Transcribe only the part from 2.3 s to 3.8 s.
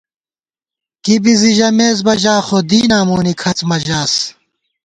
خو، دیناں مونی کھڅ مہ